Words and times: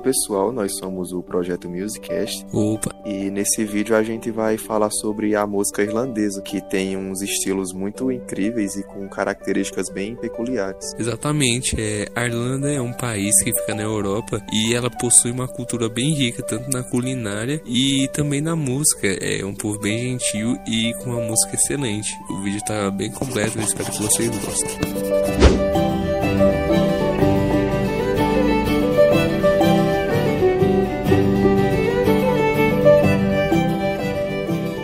pessoal, 0.00 0.52
nós 0.52 0.76
somos 0.78 1.12
o 1.12 1.22
Projeto 1.22 1.68
Musicast. 1.68 2.44
Opa! 2.52 2.90
E 3.04 3.30
nesse 3.30 3.64
vídeo 3.64 3.94
a 3.96 4.02
gente 4.02 4.30
vai 4.30 4.56
falar 4.56 4.90
sobre 4.90 5.34
a 5.34 5.46
música 5.46 5.82
irlandesa, 5.82 6.42
que 6.42 6.60
tem 6.60 6.96
uns 6.96 7.22
estilos 7.22 7.72
muito 7.72 8.10
incríveis 8.10 8.76
e 8.76 8.82
com 8.82 9.08
características 9.08 9.88
bem 9.90 10.16
peculiares. 10.16 10.94
Exatamente, 10.98 11.76
é, 11.78 12.08
a 12.14 12.26
Irlanda 12.26 12.70
é 12.70 12.80
um 12.80 12.92
país 12.92 13.34
que 13.42 13.52
fica 13.60 13.74
na 13.74 13.82
Europa 13.82 14.42
e 14.52 14.74
ela 14.74 14.90
possui 14.90 15.30
uma 15.30 15.46
cultura 15.46 15.88
bem 15.88 16.14
rica, 16.14 16.42
tanto 16.42 16.70
na 16.70 16.82
culinária 16.82 17.62
e 17.66 18.08
também 18.12 18.40
na 18.40 18.56
música. 18.56 19.06
É 19.06 19.44
um 19.44 19.54
povo 19.54 19.78
bem 19.78 19.98
gentil 19.98 20.56
e 20.66 20.92
com 20.94 21.10
uma 21.10 21.20
música 21.20 21.54
excelente. 21.54 22.10
O 22.30 22.42
vídeo 22.42 22.60
tá 22.66 22.90
bem 22.90 23.10
completo, 23.10 23.58
eu 23.58 23.64
espero 23.64 23.90
que 23.90 24.02
vocês 24.02 24.28
gostem. 24.28 25.69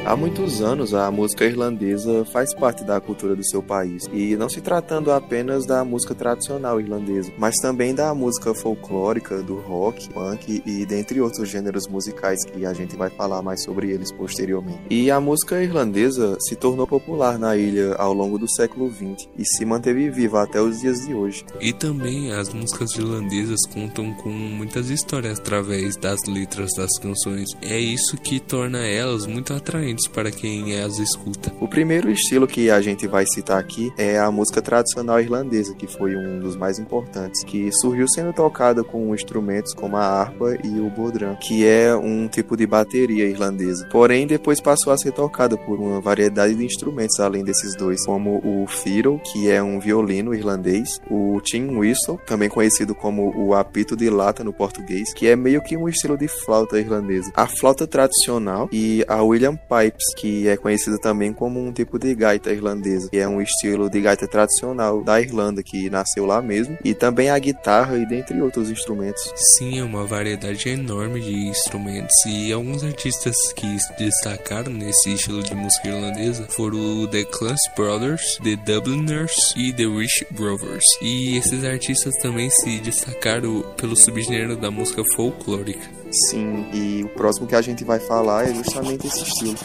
Há 0.07 0.15
muitos 0.15 0.63
anos, 0.63 0.95
a 0.95 1.11
música 1.11 1.45
irlandesa 1.45 2.25
faz 2.27 2.55
parte 2.55 2.85
da 2.85 3.01
cultura 3.01 3.35
do 3.35 3.45
seu 3.45 3.61
país, 3.61 4.05
e 4.13 4.37
não 4.37 4.49
se 4.49 4.61
tratando 4.61 5.11
apenas 5.11 5.67
da 5.67 5.85
música 5.85 6.15
tradicional 6.15 6.81
irlandesa, 6.81 7.33
mas 7.37 7.57
também 7.57 7.93
da 7.93 8.15
música 8.15 8.55
folclórica, 8.55 9.43
do 9.43 9.57
rock, 9.57 10.09
punk 10.11 10.63
e 10.65 10.87
dentre 10.87 11.21
outros 11.21 11.49
gêneros 11.49 11.89
musicais 11.89 12.45
que 12.45 12.65
a 12.65 12.73
gente 12.73 12.95
vai 12.95 13.11
falar 13.11 13.43
mais 13.43 13.65
sobre 13.65 13.91
eles 13.91 14.13
posteriormente. 14.13 14.79
E 14.89 15.11
a 15.11 15.21
música 15.21 15.61
irlandesa 15.61 16.39
se 16.39 16.55
tornou 16.55 16.87
popular 16.87 17.37
na 17.37 17.57
ilha 17.57 17.97
ao 17.97 18.15
longo 18.15 18.39
do 18.39 18.49
século 18.49 18.89
XX 18.89 19.29
e 19.37 19.45
se 19.45 19.65
manteve 19.65 20.09
viva 20.09 20.41
até 20.41 20.61
os 20.61 20.83
dias 20.83 21.05
de 21.05 21.15
hoje. 21.15 21.45
E 21.61 21.73
também 21.73 22.31
as 22.33 22.55
músicas 22.55 22.95
irlandesas 22.95 23.67
contam 23.75 24.15
com 24.15 24.31
muitas 24.31 24.89
histórias 24.89 25.41
através 25.41 25.97
das 25.97 26.21
letras 26.29 26.71
das 26.77 26.97
canções. 27.01 27.49
É 27.61 27.77
isso 27.77 28.17
que 28.19 28.39
torna 28.39 28.87
elas 28.87 29.27
muito 29.27 29.53
atraentes 29.53 29.96
para 30.11 30.31
quem 30.31 30.79
as 30.81 30.99
escuta. 30.99 31.53
O 31.61 31.69
primeiro 31.69 32.11
estilo 32.11 32.47
que 32.47 32.71
a 32.71 32.81
gente 32.81 33.07
vai 33.07 33.25
citar 33.27 33.59
aqui 33.59 33.93
é 33.97 34.19
a 34.19 34.31
música 34.31 34.61
tradicional 34.61 35.21
irlandesa, 35.21 35.75
que 35.75 35.87
foi 35.87 36.17
um 36.17 36.39
dos 36.39 36.57
mais 36.57 36.79
importantes, 36.79 37.43
que 37.45 37.71
surgiu 37.73 38.07
sendo 38.09 38.33
tocada 38.33 38.85
com 38.85 39.15
instrumentos 39.15 39.73
como 39.73 39.97
a 39.97 40.05
harpa 40.05 40.57
e 40.63 40.81
o 40.81 40.91
bodhrán, 40.91 41.37
que 41.37 41.67
é 41.67 41.95
um 41.95 42.29
tipo 42.29 42.57
de 42.57 42.67
bateria 42.67 43.25
irlandesa. 43.25 43.89
Porém, 43.91 44.27
depois 44.27 44.61
passou 44.61 44.93
a 44.93 44.99
ser 44.99 45.13
tocada 45.13 45.57
por 45.57 45.79
uma 45.79 46.01
variedade 46.01 46.55
de 46.55 46.65
instrumentos 46.65 47.19
além 47.21 47.45
desses 47.45 47.75
dois, 47.75 48.05
como 48.05 48.41
o 48.45 48.67
fiddle, 48.67 49.21
que 49.21 49.51
é 49.51 49.63
um 49.63 49.79
violino 49.79 50.35
irlandês, 50.35 51.01
o 51.11 51.41
tin 51.41 51.77
whistle, 51.77 52.19
também 52.27 52.49
conhecido 52.49 52.95
como 52.95 53.33
o 53.37 53.55
apito 53.55 53.97
de 53.97 54.11
lata 54.11 54.43
no 54.43 54.53
português, 54.53 55.13
que 55.15 55.27
é 55.27 55.37
meio 55.37 55.63
que 55.63 55.77
um 55.77 55.89
estilo 55.89 56.17
de 56.17 56.29
flauta 56.29 56.79
irlandesa. 56.79 57.31
A 57.35 57.47
flauta 57.47 57.87
tradicional 57.87 58.69
e 58.73 59.05
a 59.09 59.23
William 59.23 59.57
Pipe 59.57 59.86
pipes, 59.87 60.15
que 60.17 60.49
é 60.49 60.57
conhecido 60.57 60.99
também 60.99 61.33
como 61.33 61.61
um 61.65 61.73
tipo 61.73 61.99
de 61.99 62.15
gaita 62.15 62.53
irlandesa, 62.53 63.09
que 63.11 63.19
é 63.19 63.29
um 63.29 63.41
estilo 63.41 63.89
de 63.89 64.01
gaita 64.01 64.27
tradicional 64.27 65.03
da 65.03 65.21
Irlanda 65.21 65.63
que 65.63 65.89
nasceu 65.91 66.27
lá 66.27 66.43
mesmo, 66.43 66.77
e 66.85 66.95
também 66.95 67.31
a 67.31 67.39
guitarra 67.39 67.97
e 67.97 68.07
dentre 68.07 68.41
outros 68.41 68.71
instrumentos. 68.71 69.33
Sim, 69.37 69.79
é 69.79 69.85
uma 69.85 70.05
variedade 70.05 70.69
enorme 70.69 71.21
de 71.21 71.49
instrumentos 71.49 72.15
e 72.27 72.53
alguns 72.53 72.83
artistas 72.83 73.37
que 73.55 73.79
se 73.79 73.97
destacaram 73.99 74.73
nesse 74.73 75.15
estilo 75.15 75.43
de 75.43 75.55
música 75.55 75.89
irlandesa 75.89 76.47
foram 76.51 77.03
o 77.03 77.09
The 77.09 77.25
Clancy 77.25 77.71
Brothers, 77.77 78.39
The 78.43 78.57
Dubliners 78.57 79.35
e 79.57 79.73
The 79.73 79.87
Rich 79.87 80.27
Brothers. 80.31 80.85
E 81.01 81.37
esses 81.37 81.65
artistas 81.65 82.15
também 82.17 82.51
se 82.51 82.79
destacaram 82.81 83.63
pelo 83.77 83.97
subgênero 83.97 84.57
da 84.57 84.71
música 84.71 85.03
folclórica. 85.15 85.96
Sim, 86.11 86.67
e 86.73 87.05
o 87.05 87.09
próximo 87.09 87.47
que 87.47 87.55
a 87.55 87.63
gente 87.63 87.85
vai 87.85 87.99
falar 87.99 88.49
é 88.49 88.55
justamente 88.55 89.07
esse 89.07 89.23
estilo. 89.23 89.57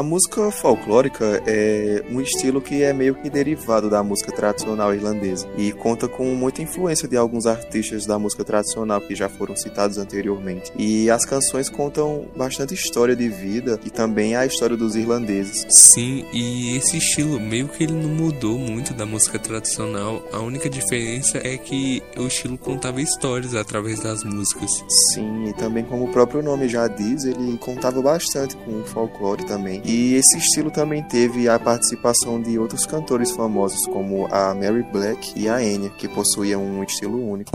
A 0.00 0.02
música 0.02 0.50
folclórica 0.50 1.42
é 1.46 2.02
um 2.10 2.22
estilo 2.22 2.62
que 2.62 2.82
é 2.82 2.90
meio 2.90 3.14
que 3.14 3.28
derivado 3.28 3.90
da 3.90 4.02
música 4.02 4.32
tradicional 4.32 4.94
irlandesa 4.94 5.46
e 5.58 5.72
conta 5.72 6.08
com 6.08 6.24
muita 6.34 6.62
influência 6.62 7.06
de 7.06 7.18
alguns 7.18 7.44
artistas 7.44 8.06
da 8.06 8.18
música 8.18 8.42
tradicional 8.42 9.02
que 9.02 9.14
já 9.14 9.28
foram 9.28 9.54
citados 9.54 9.98
anteriormente. 9.98 10.72
E 10.74 11.10
as 11.10 11.26
canções 11.26 11.68
contam 11.68 12.24
bastante 12.34 12.72
história 12.72 13.14
de 13.14 13.28
vida 13.28 13.78
e 13.84 13.90
também 13.90 14.34
a 14.34 14.46
história 14.46 14.74
dos 14.74 14.96
irlandeses. 14.96 15.66
Sim, 15.68 16.24
e 16.32 16.78
esse 16.78 16.96
estilo 16.96 17.38
meio 17.38 17.68
que 17.68 17.84
ele 17.84 17.92
não 17.92 18.08
mudou 18.08 18.58
muito 18.58 18.94
da 18.94 19.04
música 19.04 19.38
tradicional. 19.38 20.26
A 20.32 20.38
única 20.38 20.70
diferença 20.70 21.36
é 21.44 21.58
que 21.58 22.02
o 22.16 22.26
estilo 22.26 22.56
contava 22.56 23.02
histórias 23.02 23.54
através 23.54 24.00
das 24.00 24.24
músicas. 24.24 24.70
Sim, 25.12 25.44
e 25.44 25.52
também 25.52 25.84
como 25.84 26.06
o 26.06 26.08
próprio 26.10 26.42
nome 26.42 26.70
já 26.70 26.88
diz, 26.88 27.24
ele 27.24 27.58
contava 27.58 28.00
bastante 28.00 28.56
com 28.56 28.80
o 28.80 28.84
folclore 28.86 29.44
também 29.44 29.82
e 29.90 30.14
esse 30.14 30.38
estilo 30.38 30.70
também 30.70 31.02
teve 31.02 31.48
a 31.48 31.58
participação 31.58 32.40
de 32.40 32.56
outros 32.56 32.86
cantores 32.86 33.32
famosos, 33.32 33.84
como 33.86 34.28
a 34.32 34.54
Mary 34.54 34.84
Black 34.84 35.32
e 35.34 35.48
a 35.48 35.60
Enya, 35.60 35.90
que 35.90 36.06
possuíam 36.06 36.62
um 36.62 36.84
estilo 36.84 37.28
único. 37.28 37.50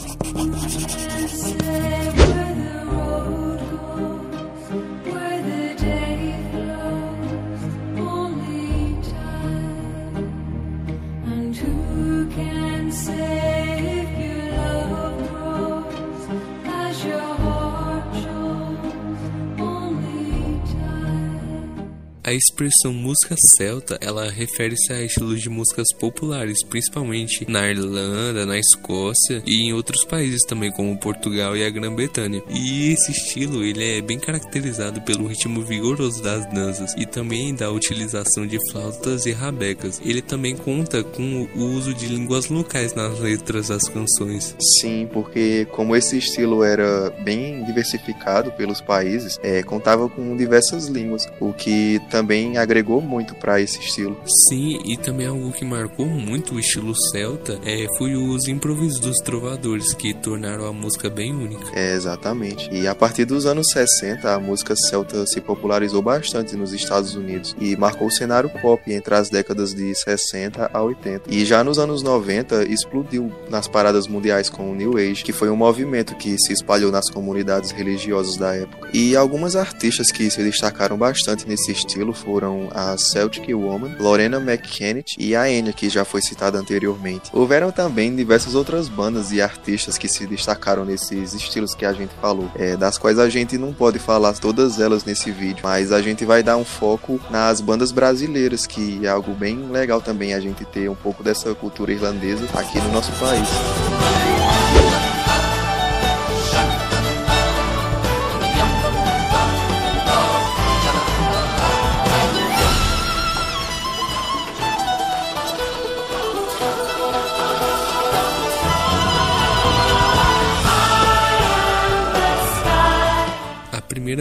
Expressão 22.35 22.93
música 22.93 23.35
celta, 23.55 23.97
ela 24.01 24.29
refere-se 24.29 24.91
a 24.91 25.01
estilos 25.01 25.41
de 25.41 25.49
músicas 25.49 25.87
populares, 25.99 26.63
principalmente 26.65 27.49
na 27.49 27.69
Irlanda, 27.69 28.45
na 28.45 28.59
Escócia 28.59 29.41
e 29.45 29.67
em 29.67 29.73
outros 29.73 30.03
países 30.03 30.41
também, 30.47 30.71
como 30.71 30.97
Portugal 30.97 31.55
e 31.55 31.65
a 31.65 31.69
Grã-Bretanha. 31.69 32.41
E 32.49 32.91
esse 32.91 33.11
estilo, 33.11 33.63
ele 33.63 33.97
é 33.97 34.01
bem 34.01 34.19
caracterizado 34.19 35.01
pelo 35.01 35.27
ritmo 35.27 35.63
vigoroso 35.63 36.21
das 36.21 36.45
danças 36.53 36.93
e 36.97 37.05
também 37.05 37.55
da 37.55 37.71
utilização 37.71 38.45
de 38.45 38.59
flautas 38.71 39.25
e 39.25 39.31
rabecas. 39.31 40.01
Ele 40.03 40.21
também 40.21 40.55
conta 40.55 41.03
com 41.03 41.47
o 41.55 41.63
uso 41.75 41.93
de 41.93 42.07
línguas 42.07 42.49
locais 42.49 42.93
nas 42.93 43.19
letras 43.19 43.69
das 43.69 43.83
canções. 43.83 44.55
Sim, 44.79 45.07
porque 45.11 45.65
como 45.71 45.95
esse 45.95 46.17
estilo 46.17 46.63
era 46.63 47.09
bem 47.23 47.63
diversificado 47.63 48.51
pelos 48.51 48.81
países, 48.81 49.39
é, 49.41 49.63
contava 49.63 50.09
com 50.09 50.35
diversas 50.35 50.87
línguas, 50.87 51.27
o 51.39 51.53
que 51.53 51.99
também 52.09 52.24
agregou 52.57 53.01
muito 53.01 53.35
para 53.35 53.61
esse 53.61 53.79
estilo. 53.79 54.17
Sim, 54.49 54.79
e 54.85 54.97
também 54.97 55.27
algo 55.27 55.51
que 55.51 55.65
marcou 55.65 56.05
muito 56.05 56.55
o 56.55 56.59
estilo 56.59 56.93
celta 57.11 57.59
é, 57.63 57.85
foi 57.97 58.15
os 58.15 58.47
improvisos 58.47 58.99
dos 58.99 59.17
trovadores, 59.17 59.93
que 59.93 60.13
tornaram 60.13 60.65
a 60.65 60.73
música 60.73 61.09
bem 61.09 61.33
única. 61.33 61.65
É, 61.73 61.93
exatamente. 61.93 62.69
E 62.71 62.87
a 62.87 62.95
partir 62.95 63.25
dos 63.25 63.45
anos 63.45 63.67
60, 63.71 64.33
a 64.33 64.39
música 64.39 64.75
celta 64.75 65.25
se 65.25 65.41
popularizou 65.41 66.01
bastante 66.01 66.55
nos 66.55 66.73
Estados 66.73 67.15
Unidos 67.15 67.55
e 67.59 67.75
marcou 67.75 68.07
o 68.07 68.11
cenário 68.11 68.49
pop 68.61 68.81
entre 68.91 69.15
as 69.15 69.29
décadas 69.29 69.73
de 69.73 69.93
60 69.93 70.69
a 70.73 70.81
80. 70.81 71.23
E 71.27 71.45
já 71.45 71.63
nos 71.63 71.77
anos 71.77 72.01
90, 72.01 72.63
explodiu 72.65 73.31
nas 73.49 73.67
paradas 73.67 74.07
mundiais 74.07 74.49
com 74.49 74.71
o 74.71 74.75
New 74.75 74.97
Age, 74.97 75.23
que 75.23 75.33
foi 75.33 75.49
um 75.49 75.55
movimento 75.55 76.15
que 76.15 76.37
se 76.37 76.53
espalhou 76.53 76.91
nas 76.91 77.09
comunidades 77.09 77.71
religiosas 77.71 78.37
da 78.37 78.55
época. 78.55 78.89
E 78.93 79.15
algumas 79.15 79.55
artistas 79.55 80.11
que 80.11 80.29
se 80.29 80.43
destacaram 80.43 80.97
bastante 80.97 81.47
nesse 81.47 81.71
estilo 81.71 82.13
foram 82.15 82.69
a 82.73 82.97
Celtic 82.97 83.53
Woman, 83.53 83.95
Lorena 83.99 84.39
McKennitt 84.39 85.15
e 85.19 85.35
a 85.35 85.49
Enya, 85.49 85.73
que 85.73 85.89
já 85.89 86.03
foi 86.03 86.21
citada 86.21 86.57
anteriormente. 86.57 87.29
Houveram 87.33 87.71
também 87.71 88.15
diversas 88.15 88.55
outras 88.55 88.87
bandas 88.87 89.31
e 89.31 89.41
artistas 89.41 89.97
que 89.97 90.07
se 90.07 90.25
destacaram 90.25 90.85
nesses 90.85 91.33
estilos 91.33 91.75
que 91.75 91.85
a 91.85 91.93
gente 91.93 92.13
falou, 92.21 92.49
é, 92.55 92.75
das 92.75 92.97
quais 92.97 93.19
a 93.19 93.29
gente 93.29 93.57
não 93.57 93.73
pode 93.73 93.99
falar 93.99 94.33
todas 94.33 94.79
elas 94.79 95.03
nesse 95.03 95.31
vídeo, 95.31 95.61
mas 95.63 95.91
a 95.91 96.01
gente 96.01 96.25
vai 96.25 96.41
dar 96.41 96.57
um 96.57 96.65
foco 96.65 97.19
nas 97.29 97.61
bandas 97.61 97.91
brasileiras, 97.91 98.65
que 98.65 99.05
é 99.05 99.09
algo 99.09 99.33
bem 99.33 99.69
legal 99.69 100.01
também 100.01 100.33
a 100.33 100.39
gente 100.39 100.63
ter 100.65 100.89
um 100.89 100.95
pouco 100.95 101.23
dessa 101.23 101.53
cultura 101.53 101.91
irlandesa 101.91 102.45
aqui 102.53 102.79
no 102.79 102.91
nosso 102.91 103.11
país. 103.13 104.44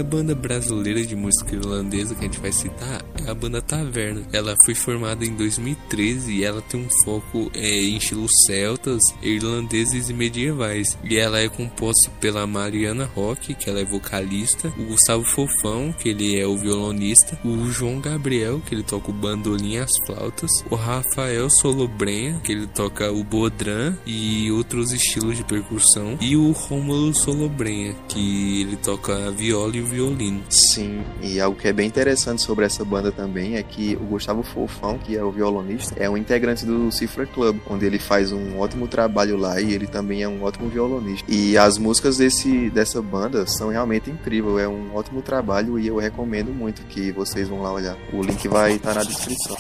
Banda 0.02 0.34
brasileira 0.34 1.04
de 1.04 1.14
música 1.14 1.54
irlandesa 1.54 2.14
que 2.14 2.20
a 2.20 2.24
gente 2.24 2.40
vai 2.40 2.52
citar 2.52 3.04
é 3.26 3.30
a 3.30 3.34
banda 3.34 3.62
Taverna. 3.62 4.22
Ela 4.32 4.56
foi 4.64 4.74
formada 4.74 5.24
em 5.24 5.34
2013 5.34 6.32
e 6.32 6.44
ela 6.44 6.60
tem 6.62 6.80
um 6.80 6.88
foco 7.04 7.50
é, 7.54 7.82
em 7.82 7.96
estilos 7.96 8.30
celtas, 8.46 9.00
irlandeses 9.22 10.08
e 10.08 10.14
medievais. 10.14 10.98
E 11.04 11.16
ela 11.16 11.38
é 11.38 11.48
composta 11.48 12.10
pela 12.20 12.46
Mariana 12.46 13.10
Roque, 13.14 13.54
que 13.54 13.68
ela 13.68 13.80
é 13.80 13.84
vocalista, 13.84 14.72
o 14.78 14.84
Gustavo 14.84 15.24
Fofão, 15.24 15.92
que 15.92 16.08
ele 16.08 16.38
é 16.38 16.46
o 16.46 16.56
violonista, 16.56 17.38
o 17.44 17.70
João 17.70 18.00
Gabriel, 18.00 18.60
que 18.66 18.74
ele 18.74 18.82
toca 18.82 19.10
o 19.10 19.14
bandolim 19.14 19.74
e 19.74 19.78
as 19.78 19.90
flautas, 20.06 20.50
o 20.70 20.74
Rafael 20.74 21.48
Solobrenha, 21.50 22.40
que 22.42 22.52
ele 22.52 22.66
toca 22.66 23.10
o 23.10 23.24
bodrã 23.24 23.96
e 24.06 24.50
outros 24.52 24.92
estilos 24.92 25.36
de 25.36 25.44
percussão, 25.44 26.18
e 26.20 26.36
o 26.36 26.52
Rômulo 26.52 27.14
Solobrenha, 27.14 27.94
que 28.08 28.62
ele 28.62 28.76
toca 28.76 29.30
viola 29.30 29.76
e 29.76 29.80
violino. 29.84 30.42
Sim, 30.48 31.02
e 31.22 31.40
algo 31.40 31.58
que 31.58 31.68
é 31.68 31.72
bem 31.72 31.86
interessante 31.86 32.42
sobre 32.42 32.64
essa 32.64 32.84
banda 32.84 33.10
também 33.10 33.56
é 33.56 33.62
que 33.62 33.96
o 33.96 34.04
Gustavo 34.04 34.42
Fofão, 34.42 34.98
que 34.98 35.16
é 35.16 35.22
o 35.22 35.30
violonista, 35.30 35.94
é 35.98 36.08
um 36.08 36.16
integrante 36.16 36.64
do 36.64 36.90
Cifra 36.90 37.26
Club, 37.26 37.58
onde 37.68 37.84
ele 37.84 37.98
faz 37.98 38.32
um 38.32 38.58
ótimo 38.58 38.88
trabalho 38.88 39.36
lá 39.36 39.60
e 39.60 39.72
ele 39.72 39.86
também 39.86 40.22
é 40.22 40.28
um 40.28 40.42
ótimo 40.42 40.68
violonista. 40.68 41.24
E 41.28 41.56
as 41.56 41.78
músicas 41.78 42.18
desse, 42.18 42.70
dessa 42.70 43.00
banda 43.00 43.46
são 43.46 43.68
realmente 43.68 44.10
incríveis, 44.10 44.58
é 44.58 44.68
um 44.68 44.94
ótimo 44.94 45.22
trabalho 45.22 45.78
e 45.78 45.86
eu 45.86 45.96
recomendo 45.96 46.52
muito 46.52 46.82
que 46.82 47.12
vocês 47.12 47.48
vão 47.48 47.62
lá 47.62 47.72
olhar. 47.72 47.96
O 48.12 48.22
link 48.22 48.46
vai 48.48 48.74
estar 48.74 48.94
tá 48.94 49.00
na 49.00 49.04
descrição. 49.04 49.56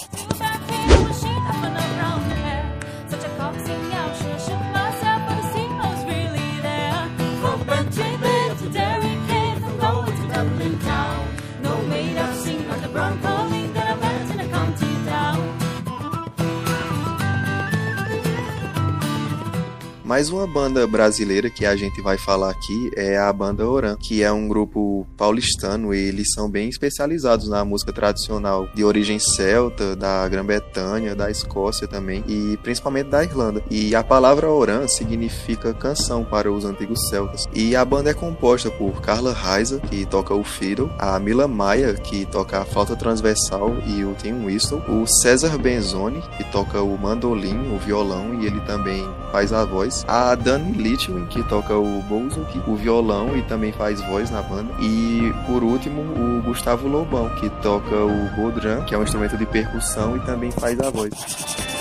Mais 20.14 20.30
uma 20.30 20.46
banda 20.46 20.86
brasileira 20.86 21.50
que 21.50 21.66
a 21.66 21.74
gente 21.74 22.00
vai 22.00 22.16
falar 22.16 22.50
aqui 22.50 22.92
é 22.94 23.18
a 23.18 23.32
banda 23.32 23.68
Oran, 23.68 23.96
que 23.96 24.22
é 24.22 24.30
um 24.30 24.46
grupo 24.46 25.04
paulistano 25.16 25.92
e 25.92 25.98
eles 25.98 26.32
são 26.32 26.48
bem 26.48 26.68
especializados 26.68 27.48
na 27.48 27.64
música 27.64 27.92
tradicional 27.92 28.68
de 28.72 28.84
origem 28.84 29.18
celta, 29.18 29.96
da 29.96 30.28
Grã-Bretanha, 30.28 31.16
da 31.16 31.32
Escócia 31.32 31.88
também 31.88 32.22
e 32.28 32.56
principalmente 32.58 33.08
da 33.08 33.24
Irlanda. 33.24 33.60
E 33.68 33.92
a 33.96 34.04
palavra 34.04 34.48
Oran 34.48 34.86
significa 34.86 35.74
canção 35.74 36.22
para 36.22 36.52
os 36.52 36.64
antigos 36.64 37.08
celtas. 37.08 37.48
E 37.52 37.74
a 37.74 37.84
banda 37.84 38.10
é 38.10 38.14
composta 38.14 38.70
por 38.70 39.00
Carla 39.00 39.34
Reiser, 39.34 39.80
que 39.80 40.06
toca 40.06 40.32
o 40.32 40.44
fiddle, 40.44 40.92
a 40.96 41.18
Mila 41.18 41.48
Maia, 41.48 41.92
que 41.92 42.24
toca 42.26 42.60
a 42.60 42.64
flauta 42.64 42.94
transversal 42.94 43.74
e 43.84 44.04
o 44.04 44.14
tim 44.14 44.44
whistle, 44.44 44.80
o 44.88 45.08
César 45.08 45.58
Benzoni, 45.58 46.22
que 46.36 46.44
toca 46.52 46.80
o 46.80 46.96
mandolim, 46.96 47.74
o 47.74 47.80
violão 47.80 48.40
e 48.40 48.46
ele 48.46 48.60
também 48.60 49.04
faz 49.32 49.52
a 49.52 49.64
voz, 49.64 50.03
a 50.06 50.34
Dani 50.34 50.72
Litwin, 50.72 51.26
que 51.26 51.42
toca 51.44 51.74
o 51.74 52.02
bouzouki, 52.02 52.60
o 52.66 52.76
violão 52.76 53.36
e 53.36 53.42
também 53.42 53.72
faz 53.72 54.00
voz 54.02 54.30
na 54.30 54.42
banda. 54.42 54.72
E 54.80 55.32
por 55.46 55.62
último, 55.62 56.02
o 56.02 56.42
Gustavo 56.42 56.88
Lobão, 56.88 57.28
que 57.36 57.48
toca 57.62 57.96
o 57.96 58.28
bodrã, 58.36 58.84
que 58.84 58.94
é 58.94 58.98
um 58.98 59.02
instrumento 59.02 59.36
de 59.36 59.46
percussão 59.46 60.16
e 60.16 60.20
também 60.20 60.50
faz 60.50 60.78
a 60.80 60.90
voz. 60.90 61.73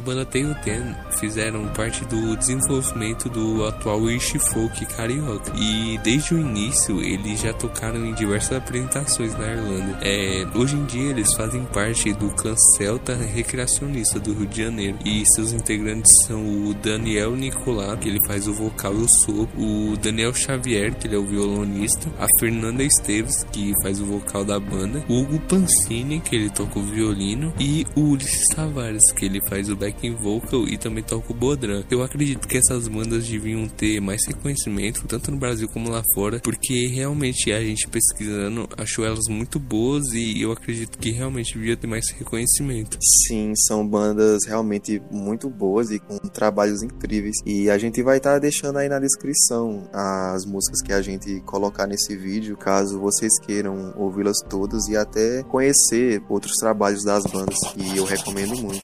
Bola 0.00 0.24
tiutin. 0.24 1.09
Fizeram 1.20 1.68
parte 1.68 2.04
do 2.06 2.36
desenvolvimento 2.36 3.28
do 3.28 3.64
atual 3.64 4.00
Wish 4.00 4.38
Folk 4.38 4.84
carioca. 4.86 5.52
E 5.56 5.98
desde 6.02 6.34
o 6.34 6.38
início 6.38 7.00
eles 7.00 7.40
já 7.40 7.52
tocaram 7.52 8.04
em 8.04 8.14
diversas 8.14 8.58
apresentações 8.58 9.32
na 9.38 9.46
Irlanda. 9.46 9.98
É, 10.02 10.46
hoje 10.54 10.74
em 10.74 10.84
dia 10.86 11.10
eles 11.10 11.32
fazem 11.34 11.64
parte 11.66 12.12
do 12.14 12.30
clã 12.30 12.54
celta 12.76 13.14
recreacionista 13.14 14.18
do 14.18 14.32
Rio 14.32 14.46
de 14.46 14.62
Janeiro. 14.62 14.98
E 15.04 15.22
seus 15.34 15.52
integrantes 15.52 16.12
são 16.26 16.42
o 16.42 16.74
Daniel 16.74 17.36
Nicolá, 17.36 17.96
que 17.96 18.08
ele 18.08 18.18
faz 18.26 18.48
o 18.48 18.54
vocal 18.54 18.94
e 18.94 19.02
o 19.02 19.08
sopro, 19.08 19.60
o 19.60 19.96
Daniel 19.96 20.34
Xavier, 20.34 20.94
que 20.94 21.06
ele 21.06 21.14
é 21.16 21.18
o 21.18 21.26
violonista, 21.26 22.10
a 22.18 22.26
Fernanda 22.40 22.82
Esteves, 22.82 23.44
que 23.52 23.72
faz 23.82 24.00
o 24.00 24.06
vocal 24.06 24.44
da 24.44 24.58
banda, 24.58 25.04
o 25.08 25.20
Hugo 25.20 25.38
Pancini, 25.40 26.20
que 26.20 26.34
ele 26.34 26.50
toca 26.50 26.78
o 26.78 26.82
violino, 26.82 27.52
e 27.58 27.86
o 27.94 28.00
Ulisses 28.00 28.46
Tavares, 28.54 29.12
que 29.12 29.26
ele 29.26 29.40
faz 29.48 29.68
o 29.68 29.76
back 29.76 30.00
backing 30.00 30.14
vocal 30.14 30.66
e 30.68 30.78
também 30.78 31.02
o. 31.18 31.84
Eu 31.90 32.02
acredito 32.02 32.46
que 32.46 32.58
essas 32.58 32.88
bandas 32.88 33.26
deviam 33.26 33.68
ter 33.68 34.00
mais 34.00 34.20
reconhecimento, 34.26 35.06
tanto 35.06 35.30
no 35.30 35.38
Brasil 35.38 35.68
como 35.68 35.90
lá 35.90 36.02
fora, 36.14 36.40
porque 36.40 36.86
realmente 36.86 37.52
a 37.52 37.60
gente 37.60 37.88
pesquisando 37.88 38.68
achou 38.76 39.04
elas 39.04 39.26
muito 39.28 39.58
boas 39.58 40.12
e 40.12 40.42
eu 40.42 40.52
acredito 40.52 40.98
que 40.98 41.10
realmente 41.10 41.54
devia 41.54 41.76
ter 41.76 41.86
mais 41.86 42.10
reconhecimento. 42.10 42.98
Sim, 43.26 43.52
são 43.66 43.86
bandas 43.86 44.44
realmente 44.46 45.02
muito 45.10 45.48
boas 45.48 45.90
e 45.90 45.98
com 45.98 46.18
trabalhos 46.18 46.82
incríveis. 46.82 47.36
E 47.46 47.70
a 47.70 47.78
gente 47.78 48.02
vai 48.02 48.18
estar 48.18 48.34
tá 48.34 48.38
deixando 48.38 48.78
aí 48.78 48.88
na 48.88 48.98
descrição 48.98 49.88
as 49.92 50.44
músicas 50.44 50.82
que 50.82 50.92
a 50.92 51.02
gente 51.02 51.40
colocar 51.40 51.86
nesse 51.86 52.16
vídeo, 52.16 52.56
caso 52.56 53.00
vocês 53.00 53.32
queiram 53.40 53.94
ouvi-las 53.96 54.38
todas 54.48 54.88
e 54.88 54.96
até 54.96 55.42
conhecer 55.44 56.22
outros 56.28 56.56
trabalhos 56.56 57.04
das 57.04 57.24
bandas 57.24 57.58
que 57.72 57.96
eu 57.96 58.04
recomendo 58.04 58.56
muito. 58.56 58.82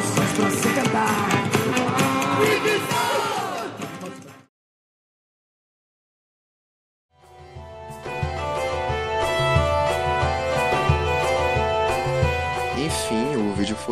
Vídeo 0.00 0.61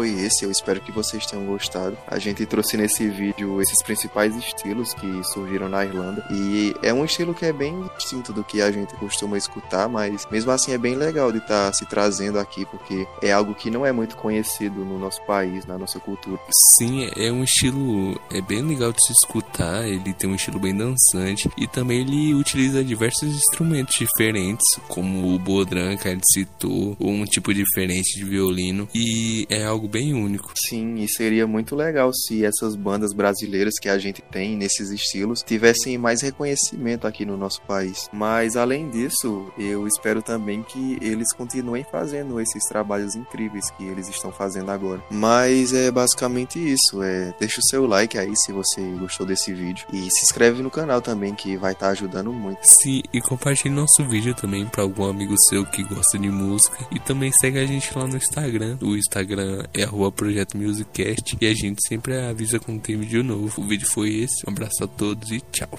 foi 0.01 0.13
esse. 0.13 0.47
Eu 0.47 0.51
espero 0.51 0.81
que 0.81 0.91
vocês 0.91 1.27
tenham 1.27 1.45
gostado. 1.45 1.97
A 2.07 2.19
gente 2.19 2.47
trouxe 2.47 2.75
nesse 2.75 3.07
vídeo 3.07 3.61
esses 3.61 3.83
principais 3.83 4.35
estilos 4.35 4.95
que 4.95 5.23
surgiram 5.25 5.69
na 5.69 5.85
Irlanda. 5.85 6.25
E 6.31 6.75
é 6.83 6.91
um 6.91 7.05
estilo 7.05 7.35
que 7.35 7.45
é 7.45 7.53
bem 7.53 7.85
distinto 7.99 8.33
do 8.33 8.43
que 8.43 8.63
a 8.63 8.73
gente 8.73 8.95
costuma 8.95 9.37
escutar, 9.37 9.91
mas 9.91 10.27
mesmo 10.31 10.51
assim 10.53 10.73
é 10.73 10.79
bem 10.79 10.95
legal 10.95 11.31
de 11.31 11.37
estar 11.37 11.67
tá 11.67 11.73
se 11.75 11.85
trazendo 11.85 12.39
aqui, 12.39 12.65
porque 12.65 13.07
é 13.23 13.31
algo 13.31 13.55
que 13.55 13.71
não 13.71 13.85
é 13.85 13.93
muito 13.93 14.17
conhecido 14.17 14.83
no 14.87 14.99
nosso 14.99 15.21
país, 15.27 15.67
na 15.67 15.77
nossa 15.77 16.01
cultura. 16.01 16.41
Sim, 16.79 17.11
é 17.15 17.31
um 17.31 17.45
estilo 17.45 18.19
é 18.33 18.41
bem 18.41 18.63
legal 18.63 18.93
de 18.93 19.07
se 19.07 19.13
escutar. 19.13 19.87
Ele 19.87 20.15
tem 20.15 20.31
um 20.31 20.35
estilo 20.35 20.59
bem 20.59 20.75
dançante 20.75 21.51
e 21.59 21.67
também 21.67 22.01
ele 22.01 22.33
utiliza 22.33 22.83
diversos 22.83 23.29
instrumentos 23.29 23.95
diferentes, 23.99 24.67
como 24.89 25.35
o 25.35 25.39
bodran 25.39 25.99
que 25.99 26.09
a 26.09 26.13
gente 26.13 26.25
citou, 26.33 26.97
ou 26.99 27.11
um 27.11 27.25
tipo 27.27 27.53
diferente 27.53 28.19
de 28.19 28.25
violino. 28.25 28.89
E 28.95 29.47
é 29.51 29.65
algo 29.65 29.90
bem 29.91 30.15
único. 30.15 30.53
Sim, 30.69 30.97
e 30.97 31.09
seria 31.09 31.47
muito 31.47 31.75
legal 31.75 32.13
se 32.15 32.45
essas 32.45 32.77
bandas 32.77 33.13
brasileiras 33.13 33.75
que 33.81 33.89
a 33.89 33.99
gente 33.99 34.23
tem 34.23 34.57
nesses 34.57 34.91
estilos 34.91 35.43
tivessem 35.43 35.99
mais 35.99 36.23
reconhecimento 36.23 37.07
aqui 37.07 37.25
no 37.25 37.37
nosso 37.37 37.61
país. 37.63 38.09
Mas 38.13 38.57
além 38.57 38.89
disso, 38.89 39.53
eu 39.59 39.87
espero 39.87 40.23
também 40.23 40.63
que 40.63 40.99
eles 41.01 41.33
continuem 41.33 41.85
fazendo 41.91 42.41
esses 42.41 42.63
trabalhos 42.65 43.15
incríveis 43.15 43.71
que 43.71 43.85
eles 43.85 44.09
estão 44.09 44.31
fazendo 44.31 44.71
agora. 44.71 45.03
Mas 45.11 45.73
é 45.73 45.91
basicamente 45.91 46.59
isso. 46.59 47.03
É, 47.03 47.35
deixa 47.39 47.61
o 47.61 47.65
seu 47.65 47.87
like 47.87 48.17
aí 48.17 48.33
se 48.37 48.53
você 48.53 48.81
gostou 48.99 49.27
desse 49.27 49.53
vídeo 49.53 49.87
e 49.93 50.11
se 50.11 50.25
inscreve 50.25 50.63
no 50.63 50.71
canal 50.71 51.01
também 51.01 51.35
que 51.35 51.57
vai 51.57 51.73
estar 51.73 51.87
tá 51.87 51.93
ajudando 51.93 52.33
muito. 52.33 52.61
Sim, 52.63 53.03
e 53.13 53.21
compartilhe 53.21 53.75
nosso 53.75 54.09
vídeo 54.09 54.35
também 54.35 54.67
para 54.67 54.83
algum 54.83 55.05
amigo 55.05 55.35
seu 55.49 55.65
que 55.67 55.83
gosta 55.83 56.19
de 56.19 56.29
música 56.29 56.77
e 56.93 56.99
também 57.01 57.33
segue 57.33 57.59
a 57.59 57.67
gente 57.67 57.97
lá 57.97 58.07
no 58.07 58.17
Instagram. 58.17 58.79
O 58.81 58.97
Instagram 58.97 59.65
é 59.81 59.85
arroba 59.85 60.13
Projeto 60.13 60.57
Musiccast 60.57 61.37
e 61.41 61.47
a 61.47 61.55
gente 61.55 61.87
sempre 61.87 62.19
avisa 62.19 62.59
quando 62.59 62.81
tem 62.81 62.99
vídeo 62.99 63.25
novo. 63.25 63.63
O 63.63 63.67
vídeo 63.67 63.89
foi 63.89 64.15
esse. 64.17 64.45
Um 64.47 64.51
abraço 64.51 64.85
a 64.85 64.87
todos 64.87 65.31
e 65.31 65.41
tchau. 65.41 65.79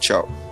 Tchau. 0.00 0.51